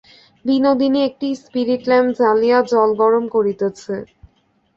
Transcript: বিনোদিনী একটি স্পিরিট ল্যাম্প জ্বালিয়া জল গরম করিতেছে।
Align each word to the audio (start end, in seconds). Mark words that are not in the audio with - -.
বিনোদিনী 0.45 0.99
একটি 1.09 1.27
স্পিরিট 1.43 1.81
ল্যাম্প 1.89 2.09
জ্বালিয়া 2.19 2.59
জল 2.71 2.89
গরম 3.01 3.23
করিতেছে। 3.35 3.95